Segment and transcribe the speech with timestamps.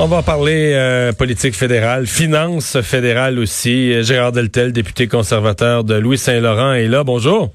[0.00, 4.00] On va parler euh, politique fédérale, finance fédérale aussi.
[4.04, 7.02] Gérard Deltel, député conservateur de Louis-Saint-Laurent, est là.
[7.02, 7.50] Bonjour.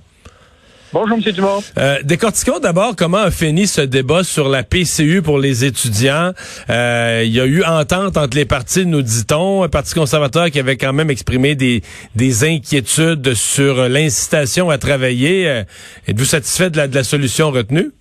[0.91, 1.31] Bonjour, M.
[1.31, 1.63] Dumont.
[1.77, 6.33] Euh, décortiquons d'abord comment a fini ce débat sur la PCU pour les étudiants.
[6.69, 9.63] Euh, il y a eu entente entre les partis, nous dit-on.
[9.63, 11.81] Un parti conservateur qui avait quand même exprimé des,
[12.13, 15.47] des inquiétudes sur l'incitation à travailler.
[15.47, 15.63] Euh,
[16.09, 17.91] êtes-vous satisfait de la, de la solution retenue?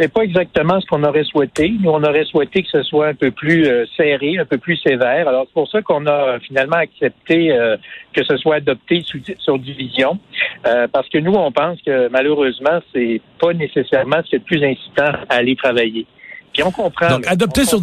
[0.00, 1.74] C'est pas exactement ce qu'on aurait souhaité.
[1.78, 4.76] Nous, on aurait souhaité que ce soit un peu plus euh, serré, un peu plus
[4.76, 5.28] sévère.
[5.28, 7.76] Alors, c'est pour ça qu'on a finalement accepté euh,
[8.14, 9.04] que ce soit adopté
[9.38, 10.18] sur division.
[10.66, 14.44] Euh, parce que nous, on pense que malheureusement, c'est pas nécessairement ce qui est le
[14.44, 16.06] plus incitant à aller travailler.
[16.54, 17.10] Puis on comprend.
[17.10, 17.80] Donc, adopter, sur,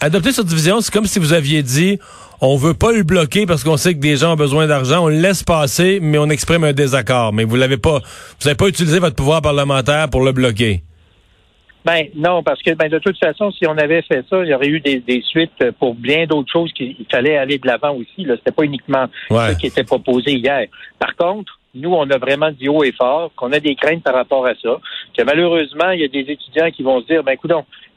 [0.00, 1.98] adopter sur division, c'est comme si vous aviez dit
[2.42, 5.08] on veut pas le bloquer parce qu'on sait que des gens ont besoin d'argent, on
[5.08, 7.32] le laisse passer, mais on exprime un désaccord.
[7.32, 10.82] Mais vous l'avez pas, vous n'avez pas utilisé votre pouvoir parlementaire pour le bloquer.
[11.84, 14.54] Ben non, parce que ben, de toute façon, si on avait fait ça, il y
[14.54, 18.24] aurait eu des, suites pour bien d'autres choses qu'il fallait aller de l'avant aussi.
[18.24, 20.66] Là, c'était pas uniquement ce qui était proposé hier.
[20.98, 24.14] Par contre, nous, on a vraiment dit haut et fort qu'on a des craintes par
[24.14, 24.78] rapport à ça.
[25.16, 27.52] Que malheureusement, il y a des étudiants qui vont se dire, ben écoute,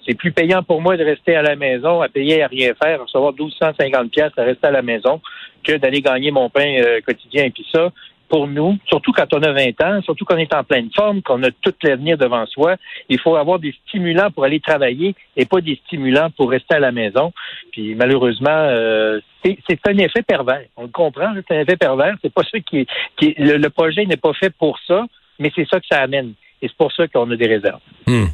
[0.08, 3.02] c'est plus payant pour moi de rester à la maison, à payer à rien faire,
[3.02, 5.22] à recevoir 1250 pièces à rester à la maison,
[5.64, 7.46] que d'aller gagner mon pain euh, quotidien.
[7.46, 7.92] Et puis ça,
[8.30, 11.44] pour nous, surtout quand on a 20 ans, surtout qu'on est en pleine forme, qu'on
[11.44, 12.78] a tout l'avenir devant soi,
[13.10, 16.80] il faut avoir des stimulants pour aller travailler et pas des stimulants pour rester à
[16.80, 17.32] la maison.
[17.72, 20.66] Puis malheureusement, euh, c'est un effet pervers.
[20.78, 22.16] On le comprend, c'est un effet pervers.
[22.22, 25.06] C'est pas ça qui, qui le, projet n'est pas fait pour ça,
[25.40, 26.34] mais c'est ça que ça amène.
[26.62, 27.82] Et c'est pour ça qu'on a des réserves.
[28.08, 28.26] Hmm.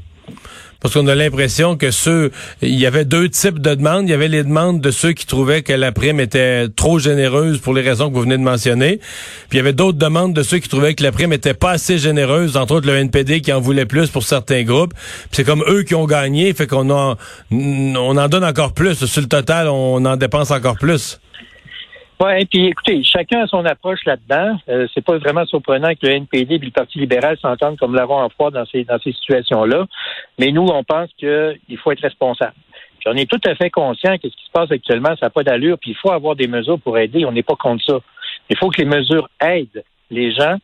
[0.81, 4.07] Parce qu'on a l'impression que ceux, il y avait deux types de demandes.
[4.07, 7.59] Il y avait les demandes de ceux qui trouvaient que la prime était trop généreuse
[7.59, 8.99] pour les raisons que vous venez de mentionner.
[9.49, 11.71] Puis il y avait d'autres demandes de ceux qui trouvaient que la prime était pas
[11.71, 14.93] assez généreuse, entre autres le NPD qui en voulait plus pour certains groupes.
[15.31, 17.17] c'est comme eux qui ont gagné, fait qu'on en,
[17.51, 19.05] on en donne encore plus.
[19.05, 21.19] Sur le total, on en dépense encore plus.
[22.21, 24.57] Oui, puis écoutez, chacun a son approche là-dedans.
[24.67, 28.21] Euh, c'est pas vraiment surprenant que le NPD et le Parti libéral s'entendent comme l'avant
[28.21, 29.85] en froid dans ces, dans ces situations-là.
[30.37, 32.55] Mais nous, on pense qu'il faut être responsable.
[32.99, 35.29] Puis on est tout à fait conscient que ce qui se passe actuellement, ça n'a
[35.29, 37.23] pas d'allure, puis il faut avoir des mesures pour aider.
[37.23, 37.99] On n'est pas contre ça.
[38.49, 40.57] Il faut que les mesures aident les gens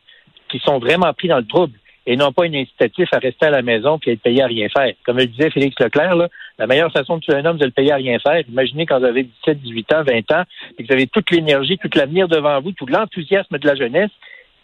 [0.50, 1.72] qui sont vraiment pris dans le trouble
[2.06, 4.68] et non pas une incitatif à rester à la maison puis être payé à rien
[4.68, 4.92] faire.
[5.04, 6.28] Comme le disait Félix Leclerc, là,
[6.58, 8.42] la meilleure façon de tuer un homme, c'est de le payer à rien faire.
[8.48, 10.44] Imaginez quand vous avez 17, 18 ans, 20 ans,
[10.78, 14.10] et que vous avez toute l'énergie, tout l'avenir devant vous, tout l'enthousiasme de la jeunesse,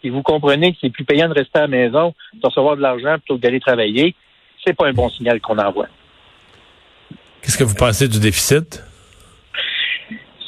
[0.03, 2.81] et vous comprenez que c'est plus payant de rester à la maison, de recevoir de
[2.81, 4.15] l'argent plutôt que d'aller travailler,
[4.65, 5.87] c'est pas un bon signal qu'on envoie.
[7.41, 8.81] Qu'est-ce que vous pensez du déficit?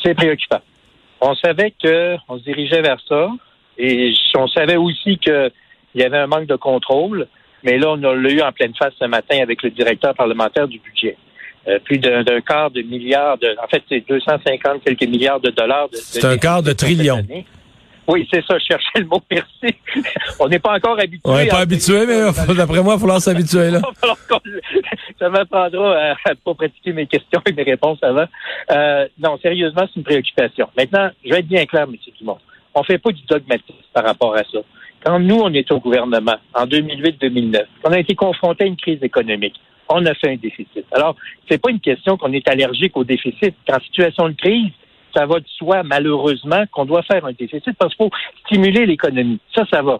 [0.01, 0.61] C'est préoccupant.
[1.19, 3.29] On savait qu'on se dirigeait vers ça,
[3.77, 5.51] et on savait aussi que
[5.95, 7.27] il y avait un manque de contrôle,
[7.63, 10.79] mais là, on l'a eu en pleine face ce matin avec le directeur parlementaire du
[10.79, 11.17] budget.
[11.67, 15.87] Euh, plus d'un quart de milliard de, en fait, c'est 250 quelques milliards de dollars.
[15.93, 17.23] c'est un quart de trillion.
[18.07, 19.75] Oui, c'est ça, je cherchais le mot merci.
[20.39, 21.21] on n'est pas encore habitué.
[21.23, 22.21] On n'est pas habitué, mais
[22.55, 23.81] d'après moi, il va falloir s'habituer là.
[25.17, 28.25] ça m'apprendra à ne pas pratiquer mes questions et mes réponses avant.
[28.71, 30.67] Euh, non, sérieusement, c'est une préoccupation.
[30.77, 31.95] Maintenant, je vais être bien clair, M.
[32.19, 32.37] Dumont.
[32.75, 34.59] On ne fait pas du dogmatisme par rapport à ça.
[35.05, 39.03] Quand nous, on était au gouvernement, en 2008-2009, on a été confronté à une crise
[39.03, 39.53] économique,
[39.87, 40.83] on a fait un déficit.
[40.91, 41.15] Alors,
[41.47, 43.53] c'est pas une question qu'on est allergique au déficit.
[43.71, 44.71] En situation de crise,
[45.15, 48.11] ça va de soi, malheureusement, qu'on doit faire un déficit parce qu'il faut
[48.47, 49.39] stimuler l'économie.
[49.53, 49.99] Ça, ça va.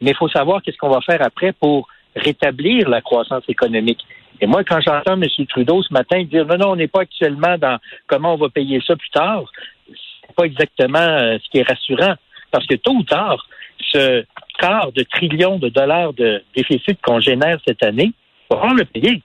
[0.00, 1.86] Mais il faut savoir qu'est-ce qu'on va faire après pour
[2.16, 4.00] rétablir la croissance économique.
[4.40, 5.46] Et moi, quand j'entends M.
[5.48, 8.82] Trudeau ce matin dire non, non, on n'est pas actuellement dans comment on va payer
[8.84, 9.44] ça plus tard,
[9.86, 12.14] c'est pas exactement euh, ce qui est rassurant.
[12.50, 13.46] Parce que tôt ou tard,
[13.92, 14.24] ce
[14.58, 18.12] quart de trillion de dollars de déficit qu'on génère cette année,
[18.50, 19.22] on le payer.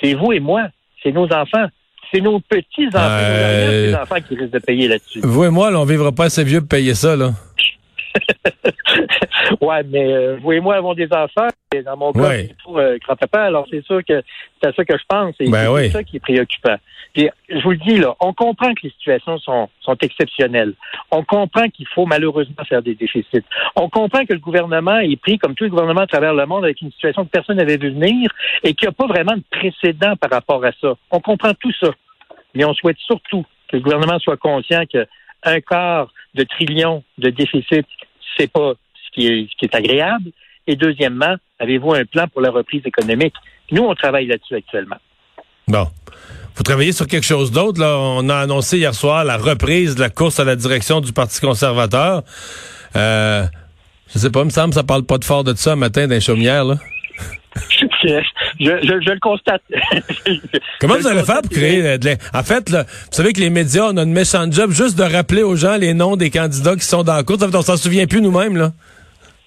[0.00, 0.68] C'est vous et moi.
[1.02, 1.66] C'est nos enfants.
[2.12, 3.94] C'est nos petits-enfants, euh...
[4.00, 5.20] enfants qui risquent de payer là-dessus.
[5.22, 7.32] Vous et moi, là, on vivra pas assez vieux pour payer ça, là.
[9.60, 11.48] ouais, mais euh, vous et moi avons des enfants.
[11.74, 13.42] Et dans mon cas, c'est tout euh, grand-papa.
[13.42, 14.22] Alors, c'est sûr que
[14.60, 15.34] c'est à ça que je pense.
[15.40, 16.76] Et ben c'est ça qui est préoccupant.
[17.12, 20.74] Puis, je vous le dis, là, on comprend que les situations sont, sont exceptionnelles.
[21.10, 23.44] On comprend qu'il faut malheureusement faire des déficits.
[23.74, 26.64] On comprend que le gouvernement est pris, comme tous les gouvernements à travers le monde,
[26.64, 28.30] avec une situation que personne n'avait vu venir
[28.62, 30.94] et qu'il n'y a pas vraiment de précédent par rapport à ça.
[31.10, 31.88] On comprend tout ça.
[32.54, 37.86] Mais on souhaite surtout que le gouvernement soit conscient qu'un quart de trillion de déficit,
[38.36, 38.74] c'est pas
[39.16, 40.30] qui est, ce qui est agréable.
[40.66, 43.34] Et deuxièmement, avez-vous un plan pour la reprise économique?
[43.72, 44.96] Nous, on travaille là-dessus actuellement.
[45.66, 45.86] Bon.
[46.54, 47.80] Vous travaillez sur quelque chose d'autre.
[47.80, 47.98] Là.
[47.98, 51.40] On a annoncé hier soir la reprise de la course à la direction du Parti
[51.40, 52.22] conservateur.
[52.94, 53.44] Euh,
[54.12, 56.06] je sais pas, il me semble que ça parle pas de fort de ça matin
[56.06, 56.76] d'un chaumière, là.
[58.60, 59.62] je, le constate.
[60.80, 63.96] Comment vous allez faire pour créer de En fait, vous savez que les médias, on
[63.96, 67.02] a une méchante job juste de rappeler aux gens les noms des candidats qui sont
[67.02, 67.42] dans la course.
[67.42, 68.72] On s'en souvient plus nous-mêmes, là.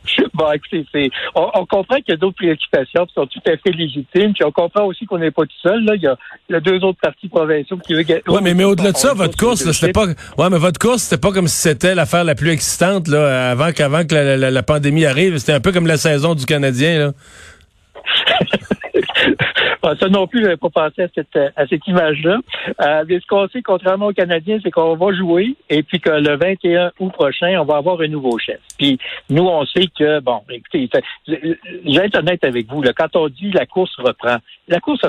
[0.34, 4.34] Bon, écoutez, on, comprend qu'il y a d'autres préoccupations qui sont tout à fait légitimes,
[4.34, 5.84] puis on comprend aussi qu'on n'est pas tout seul.
[5.84, 5.96] Là.
[5.96, 8.24] Il, y a, deux autres partis provinciaux qui veulent gagner.
[8.28, 10.08] Oui, mais, mais au-delà de ça, votre course, c'était pas.
[10.38, 13.72] Ouais, mais votre course, c'était pas comme si c'était l'affaire la plus excitante là, avant
[13.72, 15.38] qu'avant que la, pandémie arrive.
[15.38, 17.00] C'était un peu comme la saison du Canadien.
[17.00, 17.12] Là.
[19.82, 22.40] Ah, ça non plus, je pas pensé à cette, à cette image-là.
[22.82, 26.36] Euh, ce qu'on sait, contrairement aux Canadiens, c'est qu'on va jouer et puis que le
[26.36, 28.60] 21 août prochain, on va avoir un nouveau chef.
[28.78, 29.00] Puis
[29.30, 30.90] nous, on sait que, bon, écoutez,
[31.28, 34.38] je vais être honnête avec vous, là, quand on dit la course reprend,
[34.68, 35.02] la course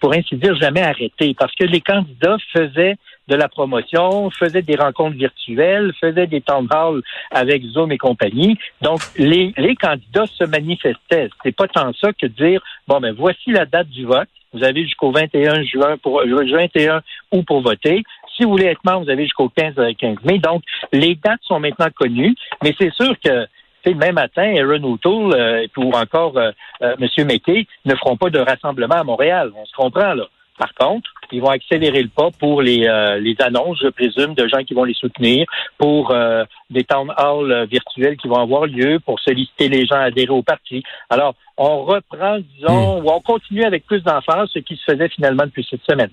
[0.00, 2.96] pour ainsi dire, jamais arrêté parce que les candidats faisaient
[3.30, 7.00] de la promotion, faisait des rencontres virtuelles, faisait des town halls
[7.30, 8.58] avec Zoom et compagnie.
[8.82, 11.30] Donc, les, candidats se manifestaient.
[11.42, 14.28] C'est pas tant ça que dire, bon, ben, voici la date du vote.
[14.52, 17.00] Vous avez jusqu'au 21 juin pour, 21 euh,
[17.30, 18.02] août pour voter.
[18.36, 20.38] Si vous voulez être membre, vous avez jusqu'au 15, 15 mai.
[20.38, 20.62] Donc,
[20.92, 23.46] les dates sont maintenant connues, mais c'est sûr que
[23.86, 26.50] même matin, Aaron O'Toole euh, ou encore euh,
[26.82, 27.26] euh M.
[27.26, 29.52] McKay ne feront pas de rassemblement à Montréal.
[29.56, 30.24] On se comprend, là.
[30.58, 34.48] Par contre, ils vont accélérer le pas pour les, euh, les annonces, je présume, de
[34.48, 35.46] gens qui vont les soutenir,
[35.78, 39.96] pour euh, des town halls euh, virtuels qui vont avoir lieu, pour solliciter les gens
[39.96, 40.82] à adhérer au parti.
[41.08, 43.04] Alors, on reprend, disons, hmm.
[43.04, 46.10] ou on continue avec plus d'enfance ce qui se faisait finalement depuis cette semaine.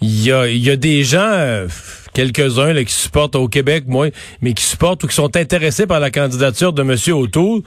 [0.00, 1.66] Il y a, il y a des gens,
[2.12, 4.08] quelques-uns qui supportent au Québec, moi,
[4.40, 6.96] mais qui supportent ou qui sont intéressés par la candidature de M.
[7.14, 7.62] O'Toole,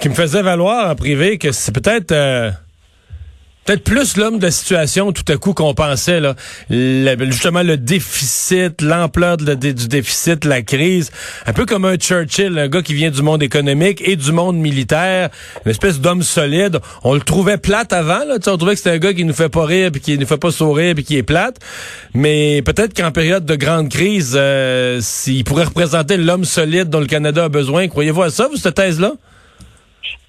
[0.00, 2.14] qui me faisaient valoir en privé que c'est peut-être
[3.66, 6.34] peut-être plus l'homme de situation tout à coup qu'on pensait là.
[6.70, 9.46] Justement le déficit l'ampleur du
[9.88, 11.10] déficit la crise.
[11.46, 14.56] Un peu comme un Churchill un gars qui vient du monde économique et du monde
[14.56, 15.30] militaire.
[15.64, 16.78] Une espèce d'homme solide.
[17.02, 18.36] On le trouvait plate avant là.
[18.46, 20.38] On trouvait que c'était un gars qui nous fait pas rire puis qui nous fait
[20.38, 21.56] pas sourire qui est plate.
[22.14, 27.06] Mais peut-être qu'en période de grande crise euh, s'il pourrait représenter l'homme solide dont le
[27.06, 29.12] Canada a besoin croyez-vous à ça vous cette thèse là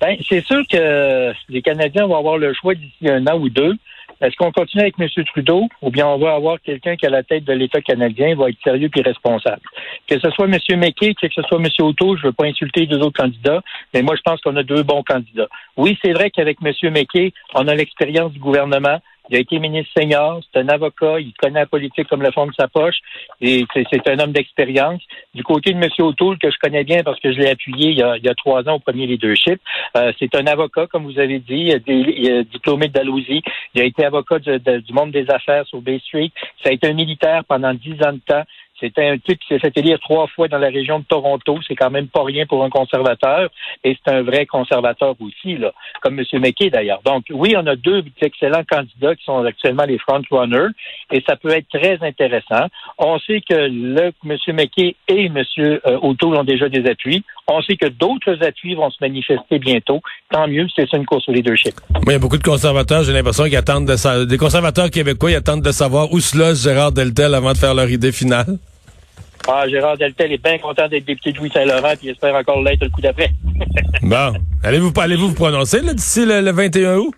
[0.02, 3.74] ben, c'est sûr que les Canadiens vont avoir le choix d'ici un an ou deux.
[4.20, 5.08] Est-ce qu'on continue avec M.
[5.26, 8.50] Trudeau ou bien on va avoir quelqu'un qui, à la tête de l'État canadien, va
[8.50, 9.62] être sérieux et responsable?
[10.08, 10.58] Que ce soit M.
[10.80, 11.68] McKay, que ce soit M.
[11.80, 13.62] Auto, je ne veux pas insulter les deux autres candidats,
[13.94, 15.48] mais moi, je pense qu'on a deux bons candidats.
[15.76, 16.74] Oui, c'est vrai qu'avec M.
[16.92, 21.34] McKay, on a l'expérience du gouvernement, il a été ministre senior, c'est un avocat, il
[21.34, 22.98] connaît la politique comme le fond de sa poche,
[23.42, 25.02] et c'est un homme d'expérience.
[25.34, 25.90] Du côté de M.
[26.00, 28.30] O'Toole, que je connais bien parce que je l'ai appuyé il y, a, il y
[28.30, 29.60] a trois ans au premier leadership,
[29.96, 31.74] euh, c'est un avocat, comme vous avez dit,
[32.52, 33.42] diplômé de Dalhousie,
[33.74, 36.32] il a été avocat du monde des affaires sur Bay Street,
[36.64, 38.44] ça a été un militaire pendant dix ans de temps,
[38.80, 41.60] c'était un type qui s'est fait élire trois fois dans la région de Toronto.
[41.68, 43.50] C'est quand même pas rien pour un conservateur.
[43.84, 46.26] Et c'est un vrai conservateur aussi, là, comme M.
[46.40, 47.02] McKay d'ailleurs.
[47.04, 50.70] Donc, oui, on a deux excellents candidats qui sont actuellement les frontrunners.
[51.12, 52.68] Et ça peut être très intéressant.
[52.98, 54.38] On sait que le M.
[54.54, 55.44] McKay et M.
[56.02, 57.24] O'Toole ont déjà des appuis.
[57.50, 60.02] On sait que d'autres appuis vont se manifester bientôt.
[60.32, 61.76] Tant mieux, c'est ça une course au leadership.
[62.06, 65.32] il y a beaucoup de conservateurs, j'ai l'impression qu'ils attendent de savoir, des conservateurs québécois,
[65.32, 68.58] ils attendent de savoir où se loge Gérard Deltel avant de faire leur idée finale.
[69.48, 72.90] Ah, Gérard Deltel est bien content d'être député de Louis-Saint-Laurent, puis espère encore l'être le
[72.90, 73.32] coup d'après.
[74.02, 74.34] bon.
[74.62, 77.14] Allez-vous, allez-vous vous prononcer d'ici le, 21 août?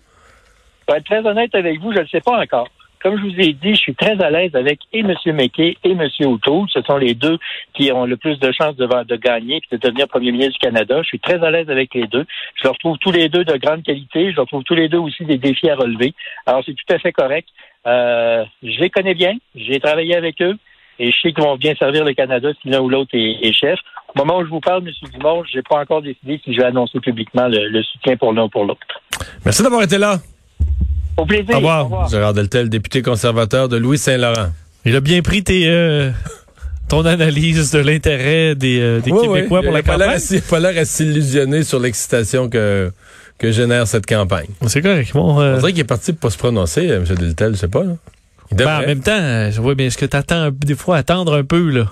[0.86, 2.68] Pour être très honnête avec vous, je ne le sais pas encore.
[3.02, 5.14] Comme je vous ai dit, je suis très à l'aise avec et M.
[5.26, 6.08] McKay et M.
[6.26, 6.68] O'Toole.
[6.68, 7.38] Ce sont les deux
[7.74, 11.00] qui ont le plus de chances de, gagner et de devenir premier ministre du Canada.
[11.02, 12.26] Je suis très à l'aise avec les deux.
[12.56, 14.30] Je leur trouve tous les deux de grande qualité.
[14.30, 16.14] Je leur trouve tous les deux aussi des défis à relever.
[16.44, 17.48] Alors, c'est tout à fait correct.
[17.86, 19.36] Euh, je les connais bien.
[19.54, 20.56] J'ai travaillé avec eux.
[20.98, 23.78] Et je sais qu'ils vont bien servir le Canada si l'un ou l'autre est, chef.
[24.14, 24.92] Au moment où je vous parle, M.
[25.10, 28.44] Dumont, je n'ai pas encore décidé si je vais annoncer publiquement le, soutien pour l'un
[28.44, 29.00] ou pour l'autre.
[29.42, 30.18] Merci d'avoir été là.
[31.16, 31.56] Au plaisir.
[31.56, 32.08] Au revoir.
[32.08, 34.50] Gérard Deltel, député conservateur de Louis-Saint-Laurent.
[34.84, 36.10] Il a bien pris tes, euh,
[36.88, 40.20] ton analyse de l'intérêt des, euh, Québécois pour la campagne.
[40.30, 42.90] Il n'a pas l'air à s'illusionner sur l'excitation que,
[43.38, 44.48] que génère cette campagne.
[44.66, 45.12] C'est correct.
[45.14, 47.04] Bon, euh, On dirait qu'il est parti pour pas se prononcer, M.
[47.04, 47.84] Deltel, je sais pas.
[47.84, 47.92] Là.
[48.52, 51.36] Ben, en même temps, euh, je vois bien ce que tu attends des fois attendre
[51.36, 51.86] un peu là.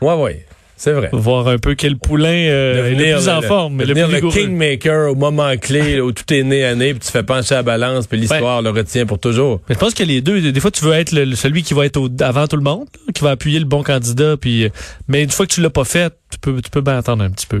[0.00, 0.46] Ouais ouais.
[0.82, 1.10] C'est vrai.
[1.12, 3.76] Voir un peu quel poulain euh, est le plus en forme.
[3.76, 7.12] Devenir le, le kingmaker au moment clé où tout est né à nez, puis tu
[7.12, 9.60] fais pencher la balance, puis l'histoire le retient pour toujours.
[9.68, 12.00] Mais je pense que les deux, des fois, tu veux être celui qui va être
[12.20, 14.68] avant tout le monde, qui va appuyer le bon candidat, puis euh,
[15.06, 17.30] mais une fois que tu l'as pas fait, tu peux, tu peux bien attendre un
[17.30, 17.60] petit peu.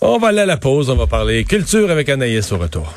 [0.00, 2.94] On va aller à la pause, on va parler culture avec Anaïs au retour.